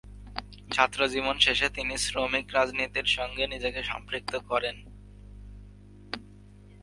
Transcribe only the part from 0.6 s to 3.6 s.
ছাত্র জীবন শেষে তিনি শ্রমিক রাজনীতির সঙ্গে